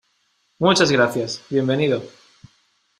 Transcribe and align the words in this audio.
muchas 0.57 0.91
gracias. 0.91 1.43
bienvenido. 1.47 2.01